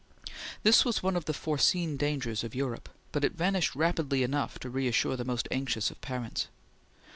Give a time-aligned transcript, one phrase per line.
[0.63, 4.69] This was one of the foreseen dangers of Europe, but it vanished rapidly enough to
[4.71, 6.47] reassure the most anxious of parents.